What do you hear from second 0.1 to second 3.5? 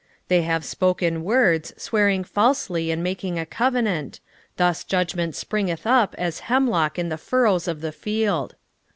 10:4 They have spoken words, swearing falsely in making a